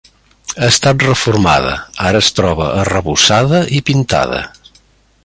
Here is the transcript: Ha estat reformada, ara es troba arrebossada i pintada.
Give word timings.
Ha 0.59 0.67
estat 0.75 1.03
reformada, 1.07 1.75
ara 2.11 2.23
es 2.27 2.31
troba 2.39 2.71
arrebossada 2.85 3.61
i 3.81 3.83
pintada. 3.91 4.41